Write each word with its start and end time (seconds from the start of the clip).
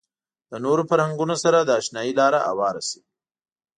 له 0.51 0.57
نورو 0.65 0.83
فرهنګونو 0.89 1.35
سره 1.43 1.57
د 1.61 1.69
اشنايي 1.79 2.13
لاره 2.19 2.39
هواره 2.49 2.81
شي. 2.89 3.01